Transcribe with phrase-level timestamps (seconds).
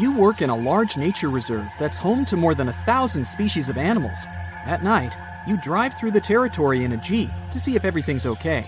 [0.00, 3.68] You work in a large nature reserve that's home to more than a thousand species
[3.68, 4.24] of animals.
[4.64, 5.14] At night,
[5.46, 8.66] you drive through the territory in a Jeep to see if everything's okay.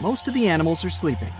[0.00, 1.32] Most of the animals are sleeping.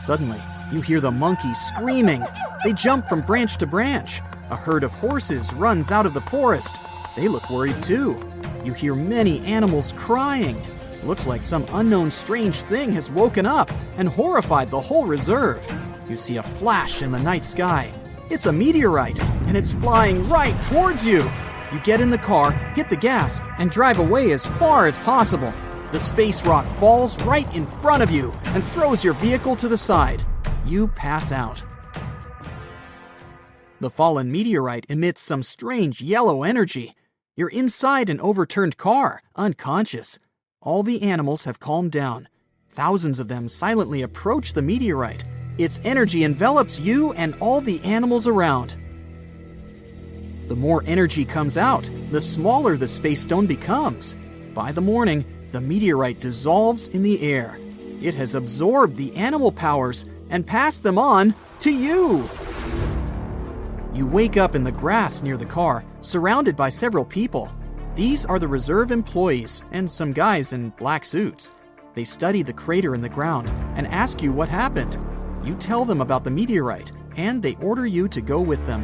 [0.00, 0.40] Suddenly,
[0.72, 2.26] you hear the monkeys screaming.
[2.64, 4.20] They jump from branch to branch.
[4.50, 6.78] A herd of horses runs out of the forest.
[7.14, 8.18] They look worried too.
[8.64, 10.56] You hear many animals crying.
[11.04, 15.64] Looks like some unknown strange thing has woken up and horrified the whole reserve.
[16.08, 17.92] You see a flash in the night sky.
[18.30, 21.30] It's a meteorite, and it's flying right towards you.
[21.72, 25.52] You get in the car, hit the gas, and drive away as far as possible.
[25.92, 29.76] The space rock falls right in front of you and throws your vehicle to the
[29.76, 30.24] side.
[30.64, 31.62] You pass out.
[33.80, 36.94] The fallen meteorite emits some strange yellow energy.
[37.36, 40.18] You're inside an overturned car, unconscious.
[40.60, 42.28] All the animals have calmed down.
[42.70, 45.24] Thousands of them silently approach the meteorite.
[45.58, 48.74] Its energy envelops you and all the animals around.
[50.48, 54.16] The more energy comes out, the smaller the space stone becomes.
[54.54, 57.58] By the morning, the meteorite dissolves in the air.
[58.02, 62.28] It has absorbed the animal powers and passed them on to you.
[63.94, 67.50] You wake up in the grass near the car, surrounded by several people.
[67.94, 71.52] These are the reserve employees and some guys in black suits.
[71.94, 74.98] They study the crater in the ground and ask you what happened.
[75.44, 78.82] You tell them about the meteorite, and they order you to go with them.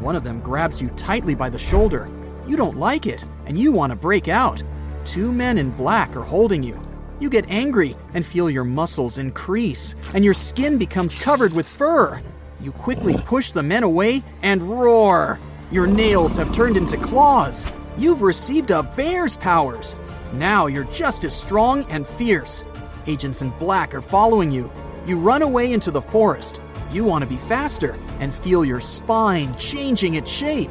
[0.00, 2.08] One of them grabs you tightly by the shoulder.
[2.46, 4.62] You don't like it, and you want to break out.
[5.04, 6.80] Two men in black are holding you.
[7.18, 12.22] You get angry and feel your muscles increase, and your skin becomes covered with fur.
[12.60, 15.38] You quickly push the men away and roar.
[15.70, 17.74] Your nails have turned into claws.
[17.98, 19.96] You've received a bear's powers.
[20.32, 22.64] Now you're just as strong and fierce.
[23.06, 24.70] Agents in black are following you.
[25.06, 26.60] You run away into the forest.
[26.90, 30.70] You want to be faster and feel your spine changing its shape.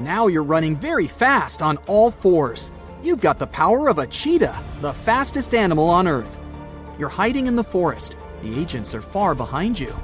[0.00, 2.70] Now you're running very fast on all fours.
[3.02, 6.40] You've got the power of a cheetah, the fastest animal on Earth.
[6.98, 8.16] You're hiding in the forest.
[8.42, 9.94] The agents are far behind you.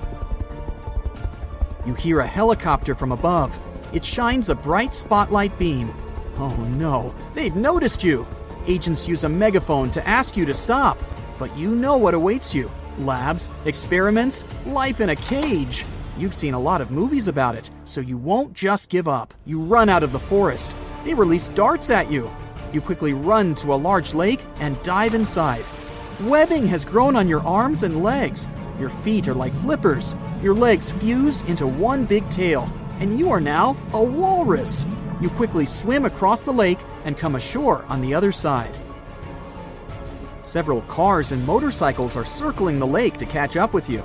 [1.87, 3.57] You hear a helicopter from above.
[3.93, 5.93] It shines a bright spotlight beam.
[6.39, 8.27] Oh no, they've noticed you.
[8.67, 10.99] Agents use a megaphone to ask you to stop,
[11.39, 15.85] but you know what awaits you labs, experiments, life in a cage.
[16.17, 19.35] You've seen a lot of movies about it, so you won't just give up.
[19.45, 20.77] You run out of the forest.
[21.05, 22.31] They release darts at you.
[22.73, 25.65] You quickly run to a large lake and dive inside.
[26.23, 28.49] Webbing has grown on your arms and legs.
[28.79, 30.15] Your feet are like flippers.
[30.41, 32.71] Your legs fuse into one big tail,
[33.01, 34.87] and you are now a walrus.
[35.25, 38.77] You quickly swim across the lake and come ashore on the other side.
[40.43, 44.03] Several cars and motorcycles are circling the lake to catch up with you.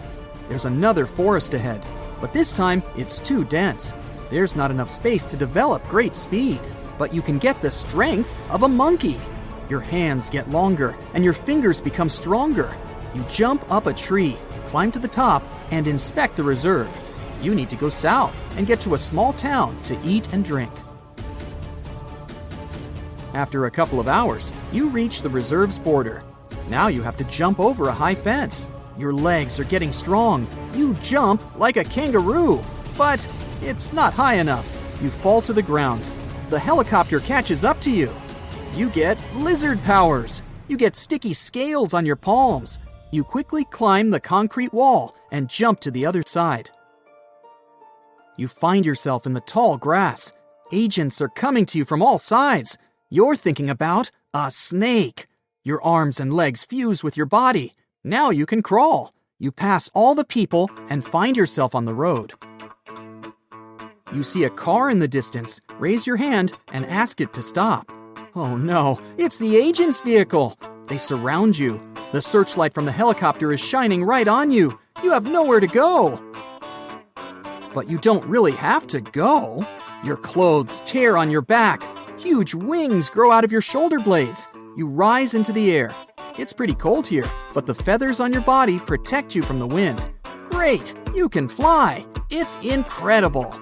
[0.47, 1.85] There's another forest ahead,
[2.21, 3.93] but this time it's too dense.
[4.29, 6.61] There's not enough space to develop great speed,
[6.97, 9.19] but you can get the strength of a monkey.
[9.67, 12.73] Your hands get longer and your fingers become stronger.
[13.13, 14.37] You jump up a tree,
[14.67, 16.89] climb to the top, and inspect the reserve.
[17.41, 20.71] You need to go south and get to a small town to eat and drink.
[23.33, 26.23] After a couple of hours, you reach the reserve's border.
[26.67, 28.67] Now you have to jump over a high fence.
[28.97, 30.47] Your legs are getting strong.
[30.73, 32.63] You jump like a kangaroo,
[32.97, 33.27] but
[33.61, 34.67] it's not high enough.
[35.01, 36.09] You fall to the ground.
[36.49, 38.11] The helicopter catches up to you.
[38.75, 40.41] You get lizard powers.
[40.67, 42.79] You get sticky scales on your palms.
[43.11, 46.69] You quickly climb the concrete wall and jump to the other side.
[48.37, 50.31] You find yourself in the tall grass.
[50.71, 52.77] Agents are coming to you from all sides.
[53.11, 55.25] You're thinking about a snake.
[55.63, 57.73] Your arms and legs fuse with your body.
[58.03, 59.13] Now you can crawl.
[59.39, 62.33] You pass all the people and find yourself on the road.
[64.13, 67.91] You see a car in the distance, raise your hand, and ask it to stop.
[68.35, 70.59] Oh no, it's the agent's vehicle!
[70.85, 71.81] They surround you.
[72.11, 74.79] The searchlight from the helicopter is shining right on you.
[75.01, 76.21] You have nowhere to go.
[77.73, 79.65] But you don't really have to go.
[80.03, 81.81] Your clothes tear on your back.
[82.19, 84.49] Huge wings grow out of your shoulder blades.
[84.75, 85.95] You rise into the air.
[86.37, 87.23] It's pretty cold here,
[87.53, 90.05] but the feathers on your body protect you from the wind.
[90.49, 90.93] Great!
[91.15, 92.05] You can fly!
[92.29, 93.57] It's incredible!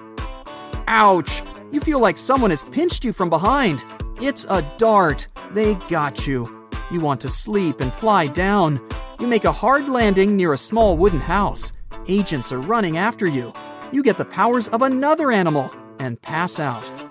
[0.88, 1.44] Ouch!
[1.70, 3.84] You feel like someone has pinched you from behind.
[4.20, 5.28] It's a dart.
[5.52, 6.68] They got you.
[6.90, 8.80] You want to sleep and fly down.
[9.20, 11.72] You make a hard landing near a small wooden house.
[12.08, 13.52] Agents are running after you.
[13.92, 15.70] You get the powers of another animal
[16.00, 17.07] and pass out.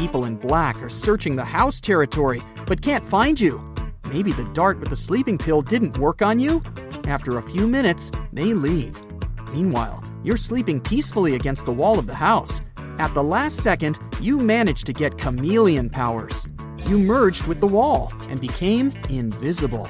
[0.00, 3.62] People in black are searching the house territory but can't find you.
[4.08, 6.62] Maybe the dart with the sleeping pill didn't work on you?
[7.04, 8.98] After a few minutes, they leave.
[9.52, 12.62] Meanwhile, you're sleeping peacefully against the wall of the house.
[12.98, 16.46] At the last second, you managed to get chameleon powers.
[16.86, 19.86] You merged with the wall and became invisible.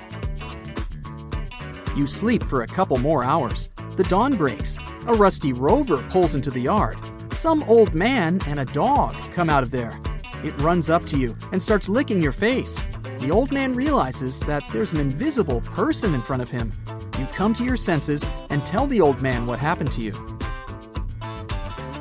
[1.94, 3.68] You sleep for a couple more hours.
[3.94, 4.76] The dawn breaks.
[5.06, 6.98] A rusty rover pulls into the yard.
[7.40, 9.98] Some old man and a dog come out of there.
[10.44, 12.82] It runs up to you and starts licking your face.
[13.20, 16.70] The old man realizes that there's an invisible person in front of him.
[17.18, 20.12] You come to your senses and tell the old man what happened to you.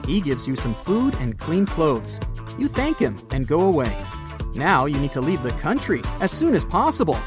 [0.06, 2.20] He gives you some food and clean clothes.
[2.58, 3.96] You thank him and go away.
[4.56, 7.18] Now you need to leave the country as soon as possible.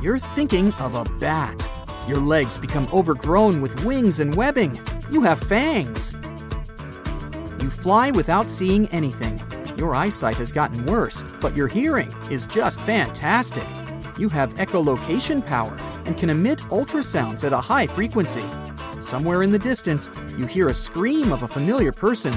[0.00, 1.68] You're thinking of a bat.
[2.08, 4.80] Your legs become overgrown with wings and webbing.
[5.10, 6.14] You have fangs.
[7.68, 9.42] You fly without seeing anything.
[9.76, 13.68] Your eyesight has gotten worse, but your hearing is just fantastic.
[14.16, 15.76] You have echolocation power
[16.06, 18.44] and can emit ultrasounds at a high frequency.
[19.02, 22.32] Somewhere in the distance, you hear a scream of a familiar person.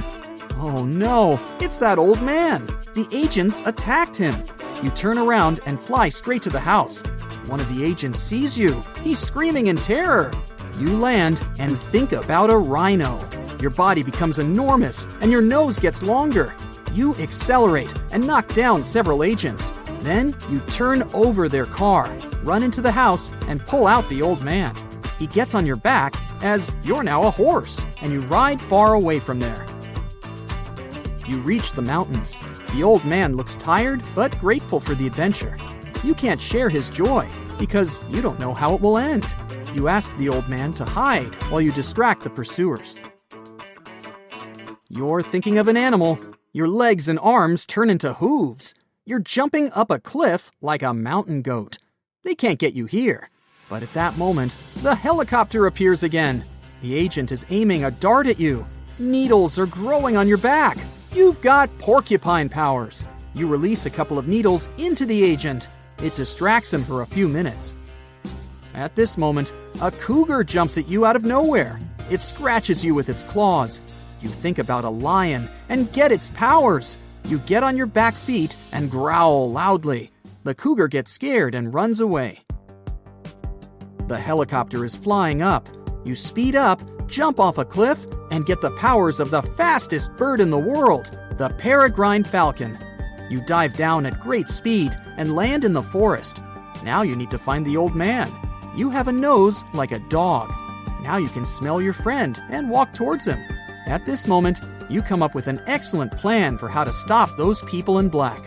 [0.57, 2.66] Oh no, it's that old man!
[2.94, 4.36] The agents attacked him!
[4.83, 7.04] You turn around and fly straight to the house.
[7.45, 8.83] One of the agents sees you.
[9.01, 10.30] He's screaming in terror.
[10.78, 13.25] You land and think about a rhino.
[13.61, 16.55] Your body becomes enormous and your nose gets longer.
[16.93, 19.71] You accelerate and knock down several agents.
[19.99, 22.11] Then you turn over their car,
[22.41, 24.75] run into the house, and pull out the old man.
[25.19, 29.19] He gets on your back as you're now a horse, and you ride far away
[29.19, 29.63] from there.
[31.27, 32.35] You reach the mountains.
[32.73, 35.55] The old man looks tired but grateful for the adventure.
[36.03, 37.29] You can't share his joy
[37.59, 39.35] because you don't know how it will end.
[39.75, 42.99] You ask the old man to hide while you distract the pursuers.
[44.93, 46.19] You're thinking of an animal.
[46.51, 48.75] Your legs and arms turn into hooves.
[49.05, 51.77] You're jumping up a cliff like a mountain goat.
[52.25, 53.29] They can't get you here.
[53.69, 54.53] But at that moment,
[54.83, 56.43] the helicopter appears again.
[56.81, 58.65] The agent is aiming a dart at you.
[58.99, 60.77] Needles are growing on your back.
[61.13, 63.05] You've got porcupine powers.
[63.33, 65.69] You release a couple of needles into the agent.
[66.03, 67.73] It distracts him for a few minutes.
[68.73, 71.79] At this moment, a cougar jumps at you out of nowhere.
[72.09, 73.79] It scratches you with its claws.
[74.21, 76.97] You think about a lion and get its powers.
[77.25, 80.12] You get on your back feet and growl loudly.
[80.44, 82.41] The cougar gets scared and runs away.
[84.07, 85.68] The helicopter is flying up.
[86.03, 90.39] You speed up, jump off a cliff, and get the powers of the fastest bird
[90.39, 92.77] in the world, the peregrine falcon.
[93.29, 96.41] You dive down at great speed and land in the forest.
[96.83, 98.31] Now you need to find the old man.
[98.75, 100.51] You have a nose like a dog.
[101.01, 103.39] Now you can smell your friend and walk towards him.
[103.88, 107.62] At this moment, you come up with an excellent plan for how to stop those
[107.63, 108.44] people in black.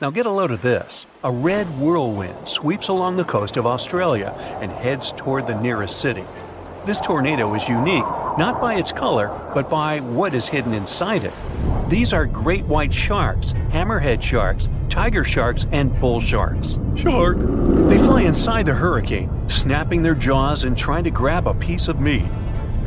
[0.00, 1.06] Now get a load of this.
[1.24, 6.24] A red whirlwind sweeps along the coast of Australia and heads toward the nearest city.
[6.86, 8.06] This tornado is unique
[8.38, 11.34] not by its color, but by what is hidden inside it.
[11.88, 16.78] These are great white sharks, hammerhead sharks, tiger sharks, and bull sharks.
[16.94, 17.38] Shark!
[17.38, 22.00] They fly inside the hurricane, snapping their jaws and trying to grab a piece of
[22.00, 22.24] meat.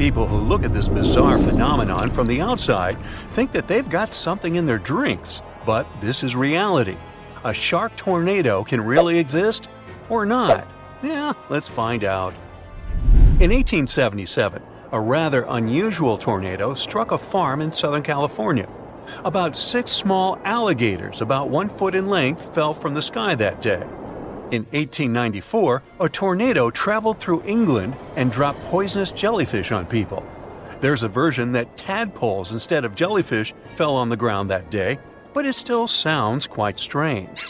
[0.01, 4.55] People who look at this bizarre phenomenon from the outside think that they've got something
[4.55, 6.97] in their drinks, but this is reality.
[7.43, 9.69] A shark tornado can really exist
[10.09, 10.67] or not?
[11.03, 12.33] Yeah, let's find out.
[13.39, 18.67] In 1877, a rather unusual tornado struck a farm in Southern California.
[19.23, 23.85] About six small alligators, about one foot in length, fell from the sky that day.
[24.51, 30.27] In 1894, a tornado traveled through England and dropped poisonous jellyfish on people.
[30.81, 34.99] There's a version that tadpoles instead of jellyfish fell on the ground that day,
[35.33, 37.49] but it still sounds quite strange.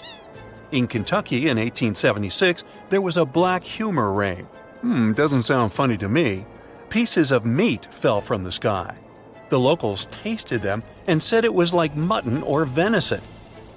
[0.72, 4.46] In Kentucky in 1876, there was a black humor rain.
[4.82, 6.46] Hmm, doesn't sound funny to me.
[6.90, 8.96] Pieces of meat fell from the sky.
[9.50, 13.22] The locals tasted them and said it was like mutton or venison.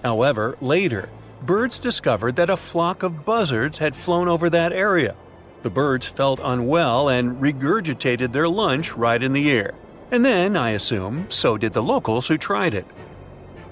[0.05, 1.09] However, later,
[1.47, 5.15] birds discovered that a flock of buzzards had flown over that area.
[5.63, 9.75] The birds felt unwell and regurgitated their lunch right in the air.
[10.11, 12.87] And then, I assume, so did the locals who tried it.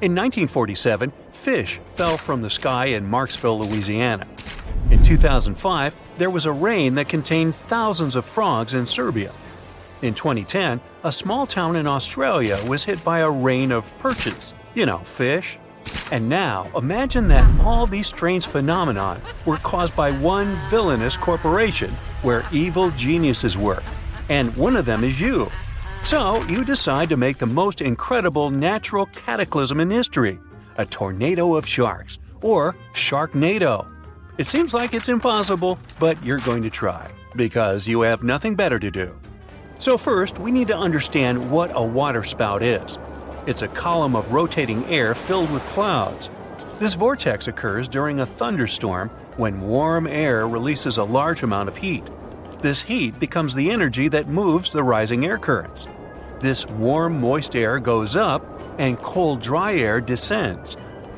[0.00, 4.26] In 1947, fish fell from the sky in Marksville, Louisiana.
[4.90, 9.32] In 2005, there was a rain that contained thousands of frogs in Serbia.
[10.02, 14.84] In 2010, a small town in Australia was hit by a rain of perches, you
[14.84, 15.58] know, fish.
[16.10, 21.90] And now, imagine that all these strange phenomena were caused by one villainous corporation
[22.22, 23.82] where evil geniuses work.
[24.28, 25.50] And one of them is you.
[26.04, 30.38] So, you decide to make the most incredible natural cataclysm in history
[30.78, 33.86] a tornado of sharks, or Sharknado.
[34.38, 37.10] It seems like it's impossible, but you're going to try.
[37.34, 39.18] because you have nothing better to do.
[39.78, 42.98] So, first, we need to understand what a waterspout is.
[43.44, 46.30] It's a column of rotating air filled with clouds.
[46.78, 52.04] This vortex occurs during a thunderstorm when warm air releases a large amount of heat.
[52.60, 55.88] This heat becomes the energy that moves the rising air currents.
[56.38, 58.44] This warm, moist air goes up,
[58.78, 60.76] and cold, dry air descends.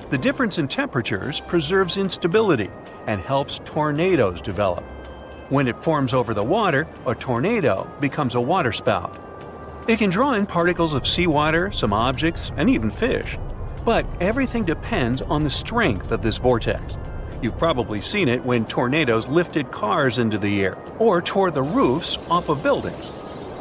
[0.08, 2.70] The difference in temperatures preserves instability
[3.06, 4.84] and helps tornadoes develop.
[5.50, 9.23] When it forms over the water, a tornado becomes a waterspout.
[9.86, 13.38] It can draw in particles of seawater, some objects, and even fish.
[13.84, 16.96] But everything depends on the strength of this vortex.
[17.42, 22.16] You've probably seen it when tornadoes lifted cars into the air or tore the roofs
[22.30, 23.12] off of buildings.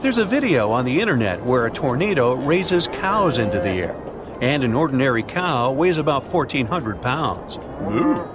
[0.02, 3.96] There's a video on the internet where a tornado raises cows into the air,
[4.42, 7.58] and an ordinary cow weighs about 1,400 pounds.
[7.58, 8.30] Ooh.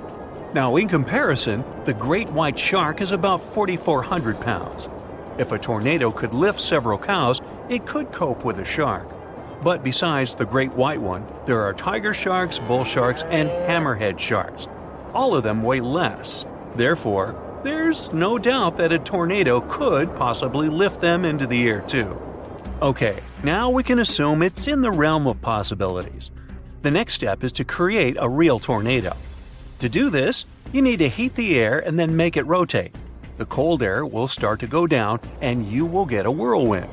[0.53, 4.91] Now, in comparison, the great white shark is about 4,400 pounds.
[5.39, 9.09] If a tornado could lift several cows, it could cope with a shark.
[9.63, 14.67] But besides the great white one, there are tiger sharks, bull sharks, and hammerhead sharks.
[15.15, 16.45] All of them weigh less.
[16.77, 17.35] Therefore,
[17.65, 22.17] there's no doubt that a tornado could possibly lift them into the air too.
[22.81, 26.31] Okay, now we can assume it's in the realm of possibilities.
[26.83, 29.17] The next step is to create a real tornado.
[29.81, 32.95] To do this, you need to heat the air and then make it rotate.
[33.39, 36.89] The cold air will start to go down and you will get a whirlwind.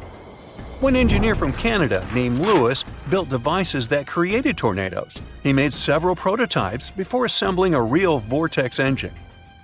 [0.81, 5.21] One engineer from Canada named Lewis built devices that created tornadoes.
[5.41, 9.13] He made several prototypes before assembling a real vortex engine.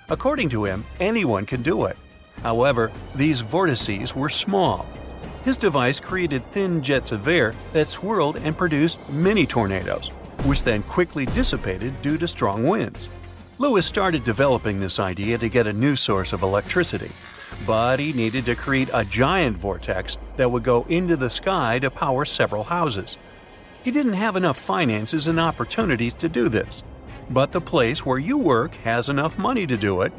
[0.08, 1.98] According to him, anyone can do it.
[2.44, 4.88] However, these vortices were small.
[5.44, 10.08] His device created thin jets of air that swirled and produced mini tornadoes,
[10.46, 13.10] which then quickly dissipated due to strong winds.
[13.58, 17.12] Lewis started developing this idea to get a new source of electricity,
[17.66, 21.92] but he needed to create a giant vortex that would go into the sky to
[21.92, 23.18] power several houses.
[23.84, 26.84] He didn't have enough finances and opportunities to do this,
[27.30, 30.14] but the place where you work has enough money to do it.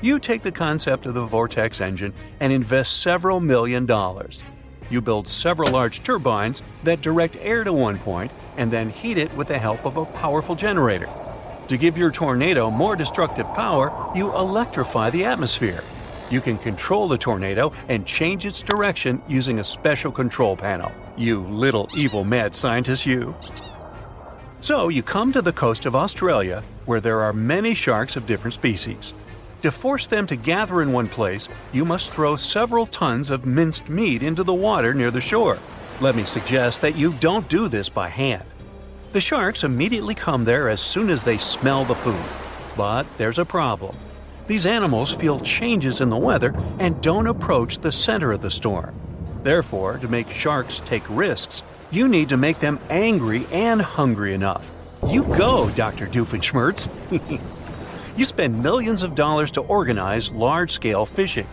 [0.00, 4.42] You take the concept of the vortex engine and invest several million dollars.
[4.90, 9.32] You build several large turbines that direct air to one point and then heat it
[9.34, 11.08] with the help of a powerful generator.
[11.68, 15.82] To give your tornado more destructive power, you electrify the atmosphere.
[16.32, 20.90] You can control the tornado and change its direction using a special control panel.
[21.14, 23.36] You little evil mad scientist, you.
[24.62, 28.54] So you come to the coast of Australia, where there are many sharks of different
[28.54, 29.12] species.
[29.60, 33.90] To force them to gather in one place, you must throw several tons of minced
[33.90, 35.58] meat into the water near the shore.
[36.00, 38.44] Let me suggest that you don't do this by hand.
[39.12, 42.24] The sharks immediately come there as soon as they smell the food.
[42.74, 43.94] But there's a problem.
[44.46, 48.94] These animals feel changes in the weather and don't approach the center of the storm.
[49.42, 54.70] Therefore, to make sharks take risks, you need to make them angry and hungry enough.
[55.06, 56.06] You go, Dr.
[56.06, 56.88] Doofenshmirtz.
[58.16, 61.46] you spend millions of dollars to organize large scale fishing.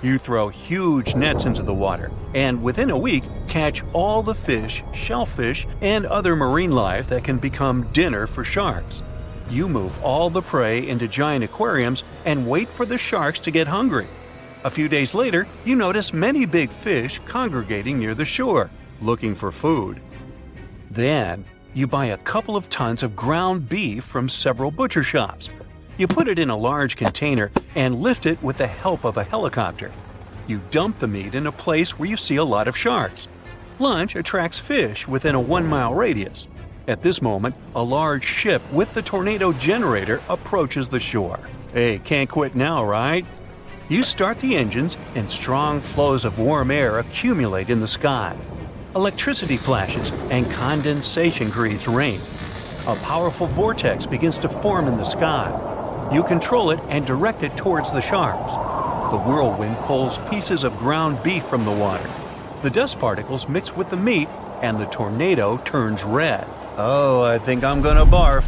[0.00, 4.84] You throw huge nets into the water, and within a week, catch all the fish,
[4.92, 9.02] shellfish, and other marine life that can become dinner for sharks.
[9.50, 13.66] You move all the prey into giant aquariums and wait for the sharks to get
[13.66, 14.06] hungry.
[14.64, 19.52] A few days later, you notice many big fish congregating near the shore, looking for
[19.52, 20.00] food.
[20.90, 25.48] Then, you buy a couple of tons of ground beef from several butcher shops
[25.98, 29.24] you put it in a large container and lift it with the help of a
[29.24, 29.90] helicopter.
[30.46, 33.26] You dump the meat in a place where you see a lot of sharks.
[33.80, 36.46] Lunch attracts fish within a one mile radius.
[36.88, 41.38] At this moment, a large ship with the tornado generator approaches the shore.
[41.74, 43.26] Hey, can't quit now, right?
[43.90, 48.34] You start the engines, and strong flows of warm air accumulate in the sky.
[48.96, 52.22] Electricity flashes, and condensation creates rain.
[52.86, 56.08] A powerful vortex begins to form in the sky.
[56.10, 58.54] You control it and direct it towards the sharks.
[58.54, 62.08] The whirlwind pulls pieces of ground beef from the water.
[62.62, 64.30] The dust particles mix with the meat,
[64.62, 66.48] and the tornado turns red.
[66.80, 68.44] Oh, I think I'm gonna barf.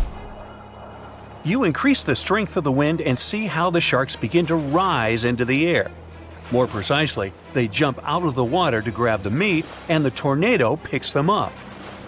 [1.43, 5.25] You increase the strength of the wind and see how the sharks begin to rise
[5.25, 5.91] into the air.
[6.53, 10.77] More precisely, they jump out of the water to grab the meat, and the tornado
[10.77, 11.51] picks them up.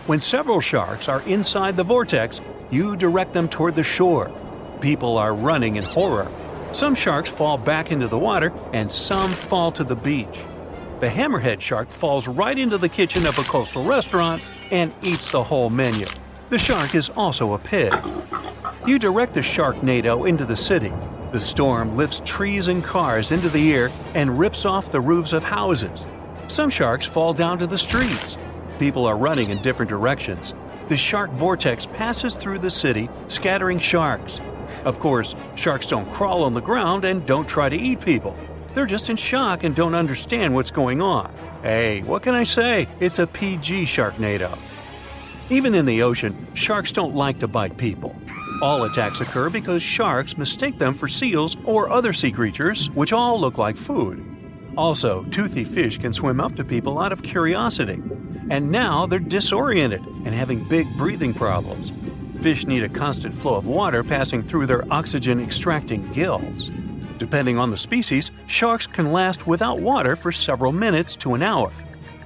[0.07, 4.31] When several sharks are inside the vortex, you direct them toward the shore.
[4.81, 6.31] People are running in horror.
[6.71, 10.39] Some sharks fall back into the water, and some fall to the beach.
[11.01, 14.41] The hammerhead shark falls right into the kitchen of a coastal restaurant
[14.73, 16.07] and eats the whole menu.
[16.51, 17.95] The shark is also a pig.
[18.85, 20.93] You direct the sharknado into the city.
[21.31, 25.45] The storm lifts trees and cars into the air and rips off the roofs of
[25.45, 26.07] houses.
[26.49, 28.37] Some sharks fall down to the streets.
[28.79, 30.53] People are running in different directions.
[30.89, 34.41] The shark vortex passes through the city, scattering sharks.
[34.85, 38.37] Of course, sharks don't crawl on the ground and don't try to eat people.
[38.75, 41.33] They're just in shock and don't understand what's going on.
[41.63, 42.89] Hey, what can I say?
[43.01, 44.59] It's a PG Sharknado.
[45.51, 48.17] Even in the ocean, sharks don't like to bite people.
[48.63, 53.39] All attacks occur because sharks mistake them for seals or other sea creatures, which all
[53.39, 54.25] look like food.
[54.77, 58.01] Also, toothy fish can swim up to people out of curiosity.
[58.51, 61.93] And now they're disoriented and having big breathing problems.
[62.41, 66.71] Fish need a constant flow of water passing through their oxygen extracting gills.
[67.23, 71.73] Depending on the species, sharks can last without water for several minutes to an hour.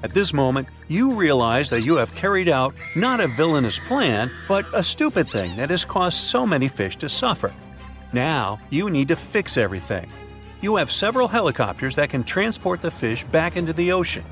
[0.02, 4.64] At this moment, you realize that you have carried out not a villainous plan, but
[4.72, 7.52] a stupid thing that has caused so many fish to suffer.
[8.14, 10.10] Now, you need to fix everything.
[10.62, 14.24] You have several helicopters that can transport the fish back into the ocean,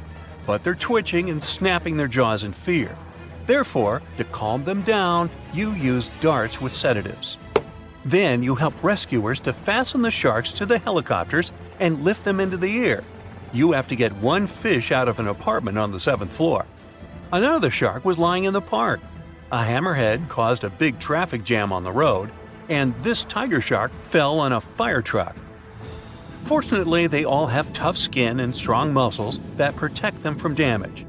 [0.47, 2.97] but they're twitching and snapping their jaws in fear.
[3.45, 7.37] Therefore, to calm them down, you use darts with sedatives.
[8.05, 12.57] Then you help rescuers to fasten the sharks to the helicopters and lift them into
[12.57, 13.03] the air
[13.55, 16.67] you have to get one fish out of an apartment on the seventh floor.
[17.33, 19.01] Another shark was lying in the park.
[19.53, 22.31] A hammerhead caused a big traffic jam on the road,
[22.69, 25.37] and this tiger shark fell on a fire truck.
[26.43, 31.07] Fortunately, they all have tough skin and strong muscles that protect them from damage.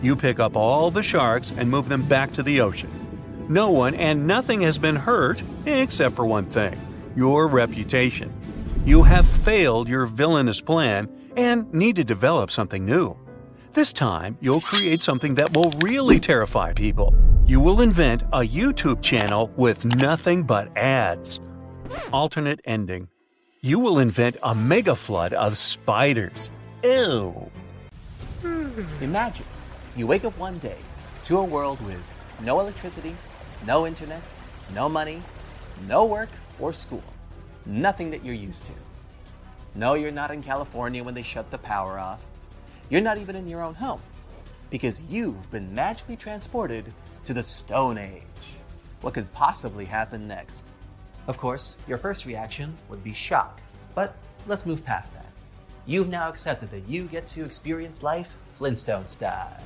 [0.00, 3.07] You pick up all the sharks and move them back to the ocean.
[3.48, 6.78] No one and nothing has been hurt except for one thing
[7.16, 8.32] your reputation.
[8.84, 13.16] You have failed your villainous plan and need to develop something new.
[13.72, 17.14] This time, you'll create something that will really terrify people.
[17.46, 21.40] You will invent a YouTube channel with nothing but ads.
[22.12, 23.08] Alternate ending.
[23.62, 26.50] You will invent a mega flood of spiders.
[26.84, 27.50] Ew.
[29.00, 29.46] Imagine
[29.96, 30.76] you wake up one day
[31.24, 32.00] to a world with
[32.40, 33.16] no electricity,
[33.66, 34.22] no internet,
[34.74, 35.22] no money,
[35.86, 37.02] no work or school.
[37.66, 38.72] Nothing that you're used to.
[39.74, 42.20] No, you're not in California when they shut the power off.
[42.90, 44.00] You're not even in your own home
[44.70, 46.92] because you've been magically transported
[47.24, 48.22] to the Stone Age.
[49.02, 50.64] What could possibly happen next?
[51.26, 53.60] Of course, your first reaction would be shock,
[53.94, 54.16] but
[54.46, 55.26] let's move past that.
[55.86, 59.56] You've now accepted that you get to experience life Flintstone style.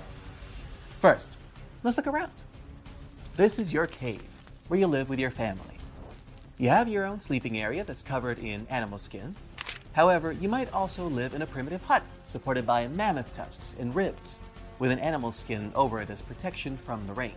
[1.01, 1.37] First,
[1.83, 2.31] let's look around.
[3.37, 4.23] This is your cave,
[4.69, 5.79] where you live with your family.
[6.59, 9.35] You have your own sleeping area that's covered in animal skin,
[9.93, 14.41] However, you might also live in a primitive hut supported by mammoth tusks and ribs,
[14.79, 17.35] with an animal skin over it as protection from the rain.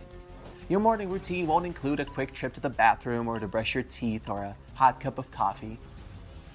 [0.68, 3.84] Your morning routine won't include a quick trip to the bathroom or to brush your
[3.84, 5.78] teeth or a hot cup of coffee.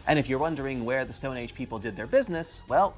[0.07, 2.95] And if you're wondering where the Stone Age people did their business, well,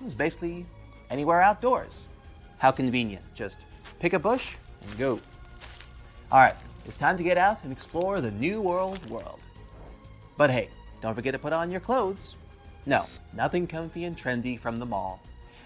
[0.00, 0.64] it was basically
[1.10, 2.08] anywhere outdoors.
[2.56, 3.22] How convenient.
[3.34, 3.60] Just
[4.00, 5.20] pick a bush and go.
[6.30, 9.40] All right, it's time to get out and explore the New World world.
[10.36, 10.68] But hey,
[11.00, 12.36] don't forget to put on your clothes.
[12.84, 15.22] No, nothing comfy and trendy from the mall.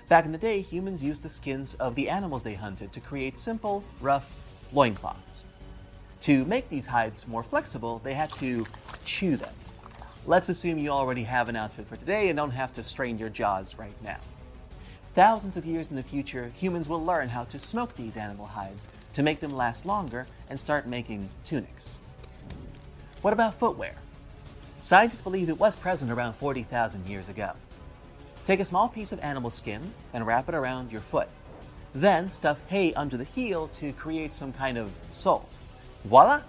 [0.09, 3.37] Back in the day, humans used the skins of the animals they hunted to create
[3.37, 4.33] simple, rough
[4.72, 5.42] loincloths.
[6.20, 8.64] To make these hides more flexible, they had to
[9.05, 9.55] chew them.
[10.27, 13.31] Let's assume you already have an outfit for today and don't have to strain your
[13.31, 14.20] jaws right now.
[15.14, 18.87] Thousands of years in the future, humans will learn how to smoke these animal hides
[19.14, 21.96] to make them last longer and start making tunics.
[23.22, 23.94] What about footwear?
[24.81, 27.53] Scientists believe it was present around 40,000 years ago.
[28.44, 31.29] Take a small piece of animal skin and wrap it around your foot.
[31.94, 35.48] Then stuff hay under the heel to create some kind of sole.
[36.05, 36.40] Voila!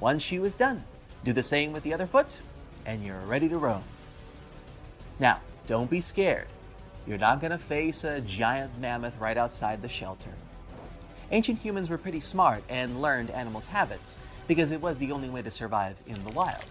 [0.00, 0.84] One shoe is done.
[1.24, 2.38] Do the same with the other foot,
[2.84, 3.84] and you're ready to roam.
[5.18, 6.48] Now, don't be scared.
[7.06, 10.30] You're not going to face a giant mammoth right outside the shelter.
[11.32, 15.42] Ancient humans were pretty smart and learned animals' habits because it was the only way
[15.42, 16.64] to survive in the wild.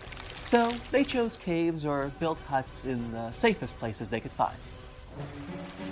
[0.44, 4.58] So they chose caves or built huts in the safest places they could find.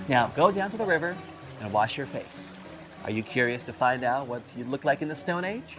[0.10, 1.16] Now go down to the river
[1.62, 2.52] and wash your face.
[3.06, 5.78] Are you curious to find out what you'd look like in the Stone Age?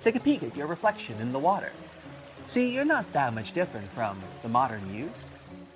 [0.00, 1.70] Take a peek at your reflection in the water.
[2.46, 5.10] See, you're not that much different from the modern you.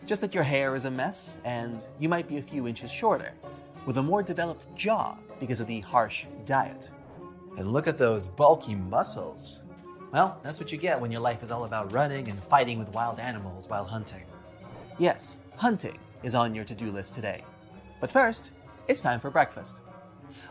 [0.07, 3.33] Just that your hair is a mess and you might be a few inches shorter,
[3.85, 6.91] with a more developed jaw because of the harsh diet.
[7.57, 9.63] And look at those bulky muscles.
[10.13, 12.93] Well, that's what you get when your life is all about running and fighting with
[12.93, 14.25] wild animals while hunting.
[14.99, 17.45] Yes, hunting is on your to do list today.
[18.01, 18.51] But first,
[18.89, 19.79] it's time for breakfast.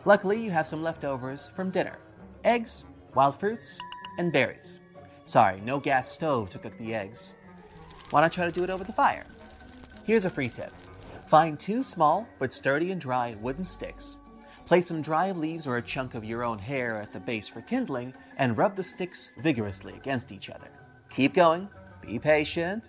[0.05, 1.97] Luckily, you have some leftovers from dinner
[2.43, 3.77] eggs, wild fruits,
[4.17, 4.79] and berries.
[5.25, 7.31] Sorry, no gas stove to cook the eggs.
[8.09, 9.25] why not try to do it over the fire?
[10.05, 10.71] Here's a free tip
[11.27, 14.15] find two small but sturdy and dry wooden sticks.
[14.69, 17.59] Place some dry leaves or a chunk of your own hair at the base for
[17.61, 20.69] kindling and rub the sticks vigorously against each other.
[21.09, 21.67] Keep going,
[22.05, 22.83] be patient.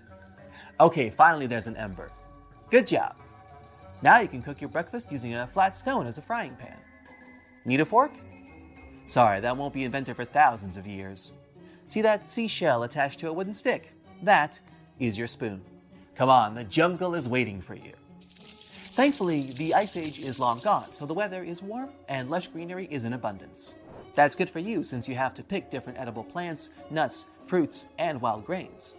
[0.79, 2.11] Okay, finally there's an ember.
[2.71, 3.17] Good job.
[4.03, 6.77] Now you can cook your breakfast using a flat stone as a frying pan.
[7.65, 8.13] Need a fork?
[9.07, 11.31] Sorry, that won't be invented for thousands of years.
[11.87, 13.95] See that seashell attached to a wooden stick?
[14.23, 14.61] That
[14.99, 15.63] is your spoon.
[16.15, 17.95] Come on, the jungle is waiting for you.
[18.93, 22.89] Thankfully, the Ice Age is long gone, so the weather is warm and lush greenery
[22.91, 23.75] is in abundance.
[24.17, 28.21] That's good for you since you have to pick different edible plants, nuts, fruits, and
[28.21, 28.95] wild grains.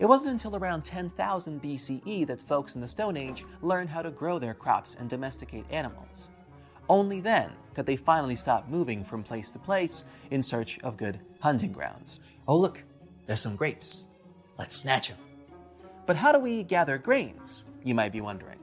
[0.00, 4.10] It wasn't until around 10,000 BCE that folks in the Stone Age learned how to
[4.10, 6.28] grow their crops and domesticate animals.
[6.88, 11.20] Only then could they finally stop moving from place to place in search of good
[11.38, 12.18] hunting grounds.
[12.48, 12.82] Oh, look,
[13.26, 14.06] there's some grapes.
[14.58, 15.18] Let's snatch them.
[16.04, 18.57] But how do we gather grains, you might be wondering?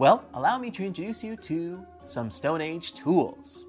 [0.00, 3.64] Well, allow me to introduce you to some Stone Age tools.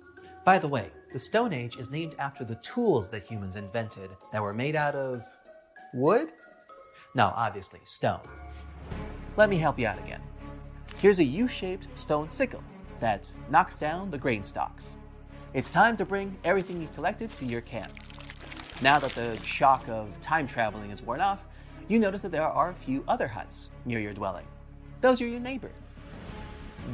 [0.45, 4.41] By the way, the Stone Age is named after the tools that humans invented that
[4.41, 5.25] were made out of
[5.93, 6.31] wood?
[7.15, 8.21] No, obviously, stone.
[9.35, 10.21] Let me help you out again.
[10.99, 12.63] Here's a U shaped stone sickle
[13.01, 14.93] that knocks down the grain stalks.
[15.53, 17.91] It's time to bring everything you've collected to your camp.
[18.81, 21.43] Now that the shock of time traveling is worn off,
[21.89, 24.45] you notice that there are a few other huts near your dwelling.
[25.01, 25.71] Those are your neighbor.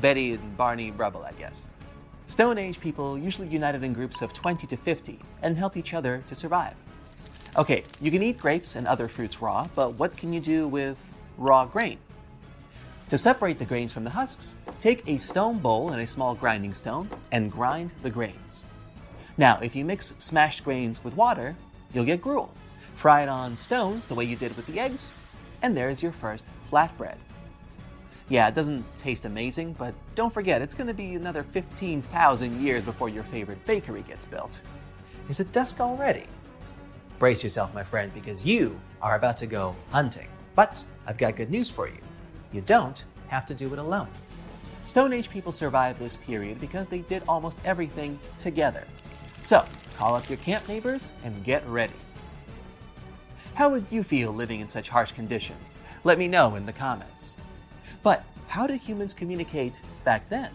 [0.02, 1.65] Betty and Barney Rubble, I guess.
[2.28, 6.23] Stone Age people usually united in groups of 20 to 50 and help each other
[6.28, 6.76] to survive.
[7.58, 10.97] Okay, you can eat grapes and other fruits raw, but what can you do with
[11.38, 11.97] raw grain?
[13.10, 16.73] To separate the grains from the husks, take a stone bowl and a small grinding
[16.73, 18.62] stone and grind the grains.
[19.38, 21.56] Now, if you mix smashed grains with water,
[21.93, 22.54] you'll get gruel.
[22.95, 25.12] Fry it on stones the way you did with the eggs,
[25.62, 27.15] and there's your first flatbread.
[28.30, 32.84] Yeah, it doesn't taste amazing, but don't forget, it's going to be another 15,000 years
[32.84, 34.62] before your favorite bakery gets built.
[35.30, 36.26] Is it dusk already?
[37.20, 40.28] Brace yourself, my friend, because you are about to go hunting.
[40.56, 42.00] But I've got good news for you.
[42.52, 44.10] You don't have to do it alone.
[44.84, 48.86] Stone Age people survived this period because they did almost everything together.
[49.42, 49.66] So,
[49.98, 51.94] call up your camp neighbors and get ready.
[53.54, 55.78] How would you feel living in such harsh conditions?
[56.04, 57.37] Let me know in the comments.
[58.04, 60.52] But how did humans communicate back then?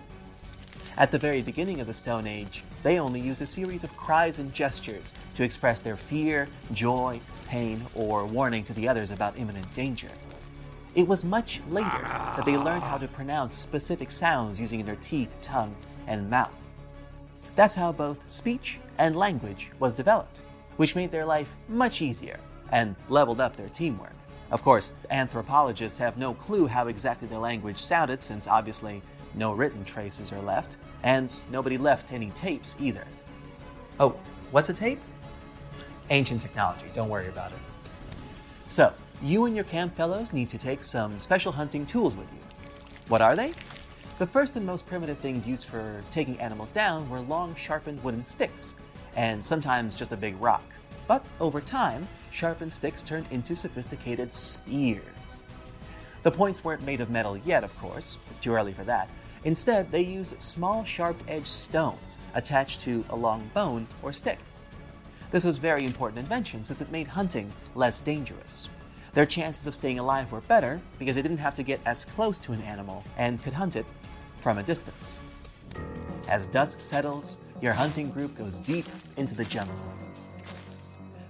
[0.98, 4.38] At the very beginning of the Stone Age, they only used a series of cries
[4.38, 9.72] and gestures to express their fear, joy, pain, or warning to the others about imminent
[9.74, 10.10] danger.
[10.94, 12.02] It was much later
[12.36, 15.74] that they learned how to pronounce specific sounds using their teeth, tongue,
[16.06, 16.54] and mouth.
[17.56, 20.40] That's how both speech and language was developed,
[20.76, 22.38] which made their life much easier
[22.70, 24.12] and leveled up their teamwork.
[24.52, 29.00] Of course, anthropologists have no clue how exactly the language sounded since obviously
[29.34, 33.06] no written traces are left, and nobody left any tapes either.
[33.98, 34.14] Oh,
[34.50, 35.00] what's a tape?
[36.10, 37.58] Ancient technology, don't worry about it.
[38.68, 42.40] So, you and your camp fellows need to take some special hunting tools with you.
[43.08, 43.54] What are they?
[44.18, 48.22] The first and most primitive things used for taking animals down were long, sharpened wooden
[48.22, 48.76] sticks,
[49.16, 50.62] and sometimes just a big rock.
[51.08, 55.42] But over time, sharpened sticks turned into sophisticated spears.
[56.22, 59.08] The points weren't made of metal yet, of course, it's too early for that.
[59.44, 64.38] Instead, they used small, sharp edged stones attached to a long bone or stick.
[65.32, 68.68] This was a very important invention since it made hunting less dangerous.
[69.14, 72.38] Their chances of staying alive were better because they didn't have to get as close
[72.40, 73.86] to an animal and could hunt it
[74.40, 75.16] from a distance.
[76.28, 79.76] As dusk settles, your hunting group goes deep into the jungle.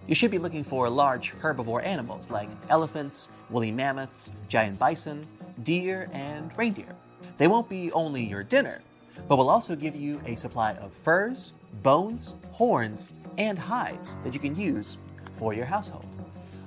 [0.08, 5.24] You should be looking for large herbivore animals like elephants, woolly mammoths, giant bison,
[5.62, 6.96] deer, and reindeer.
[7.38, 8.80] They won't be only your dinner,
[9.28, 14.40] but will also give you a supply of furs, bones, horns, and hides that you
[14.40, 14.98] can use
[15.38, 16.06] for your household.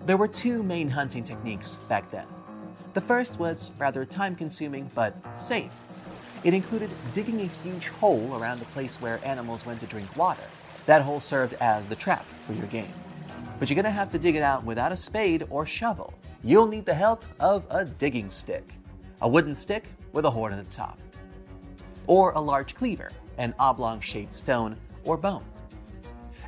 [0.05, 2.27] There were two main hunting techniques back then.
[2.93, 5.73] The first was rather time consuming but safe.
[6.45, 10.43] It included digging a huge hole around the place where animals went to drink water.
[10.85, 12.93] That hole served as the trap for your game.
[13.59, 16.13] But you're gonna have to dig it out without a spade or shovel.
[16.43, 18.67] You'll need the help of a digging stick,
[19.21, 20.99] a wooden stick with a horn at the top,
[22.07, 25.43] or a large cleaver, an oblong shaped stone or bone.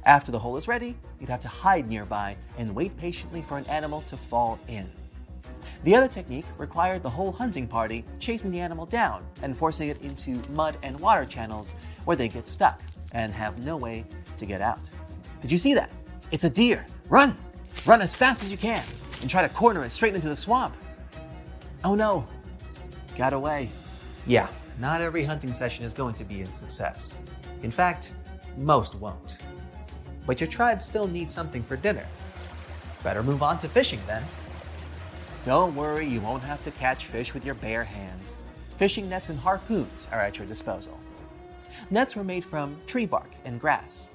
[0.06, 3.66] After the hole is ready, you'd have to hide nearby and wait patiently for an
[3.66, 4.90] animal to fall in.
[5.84, 10.02] The other technique required the whole hunting party chasing the animal down and forcing it
[10.02, 14.06] into mud and water channels where they get stuck and have no way
[14.38, 14.80] to get out.
[15.42, 15.90] Did you see that?
[16.32, 16.86] It's a deer.
[17.10, 17.38] Run!
[17.86, 18.84] Run as fast as you can.
[19.22, 20.76] and try to corner it straight into the swamp.
[21.84, 22.28] Oh no,
[23.18, 23.70] got away.
[24.26, 24.48] Yeah,
[24.80, 27.18] not every hunting session is going to be a success.
[27.64, 28.14] In fact,
[28.58, 29.38] most won't.
[30.26, 32.06] But your tribe still needs something for dinner.
[33.04, 34.24] Better move on to fishing then.
[35.44, 38.38] Don't worry, you won't have to catch fish with your bare hands.
[38.78, 41.00] Fishing nets and harpoons are at your disposal.
[41.90, 44.08] Nets were made from tree bark and grass.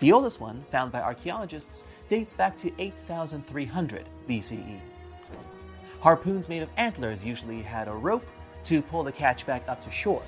[0.00, 4.80] The oldest one, found by archaeologists, dates back to 8300 BCE.
[6.00, 8.26] Harpoons made of antlers usually had a rope
[8.64, 10.22] to pull the catch back up to shore.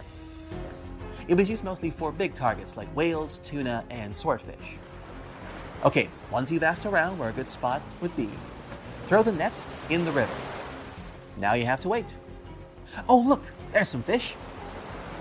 [1.28, 4.76] It was used mostly for big targets like whales, tuna, and swordfish.
[5.84, 8.30] Okay, once you've asked around where a good spot would be,
[9.06, 10.34] throw the net in the river.
[11.36, 12.14] Now you have to wait.
[13.08, 14.34] Oh, look, there's some fish.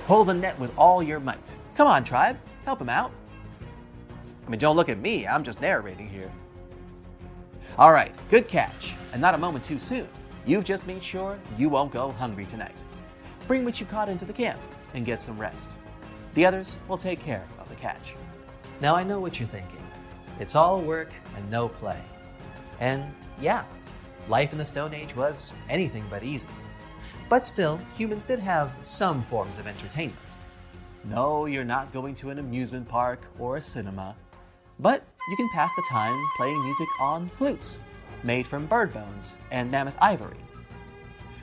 [0.07, 1.57] Pull the net with all your might.
[1.75, 3.11] Come on, tribe, help him out.
[4.45, 6.31] I mean, don't look at me, I'm just narrating here.
[7.77, 10.07] All right, good catch, and not a moment too soon.
[10.45, 12.75] You've just made sure you won't go hungry tonight.
[13.47, 14.61] Bring what you caught into the camp
[14.93, 15.71] and get some rest.
[16.35, 18.15] The others will take care of the catch.
[18.79, 19.83] Now I know what you're thinking.
[20.39, 22.01] It's all work and no play.
[22.79, 23.03] And
[23.41, 23.65] yeah,
[24.29, 26.47] life in the Stone Age was anything but easy.
[27.27, 30.17] But still, humans did have some forms of entertainment.
[31.03, 34.15] No, you're not going to an amusement park or a cinema,
[34.79, 37.79] but you can pass the time playing music on flutes
[38.23, 40.37] made from bird bones and mammoth ivory.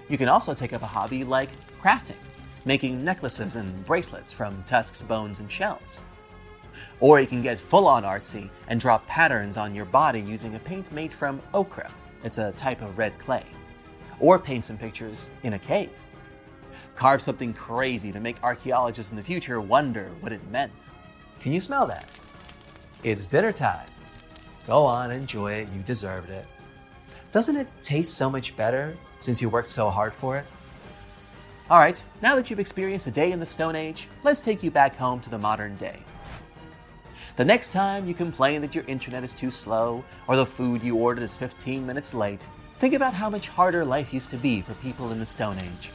[0.09, 2.17] You can also take up a hobby like crafting,
[2.65, 6.01] making necklaces and bracelets from tusks, bones, and shells.
[7.01, 10.61] Or you can get full on artsy and draw patterns on your body using a
[10.61, 11.89] paint made from ochre.
[12.25, 13.45] It's a type of red clay.
[14.21, 15.91] Or paint some pictures in a cave.
[16.95, 20.89] Carve something crazy to make archaeologists in the future wonder what it meant.
[21.41, 22.09] Can you smell that?
[23.03, 23.89] It's dinner time.
[24.69, 25.69] Go on, enjoy it.
[25.75, 26.47] You deserved it.
[27.33, 30.47] Doesn't it taste so much better since you worked so hard for it?
[31.69, 34.71] All right, now that you've experienced a day in the Stone Age, let's take you
[34.71, 36.01] back home to the modern day.
[37.35, 40.95] The next time you complain that your internet is too slow or the food you
[40.95, 42.47] ordered is 15 minutes late,
[42.79, 45.91] think about how much harder life used to be for people in the Stone Age,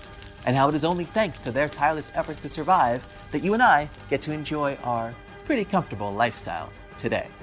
[0.46, 3.64] and how it is only thanks to their tireless efforts to survive that you and
[3.64, 5.16] I get to enjoy our
[5.46, 7.37] pretty comfortable lifestyle today.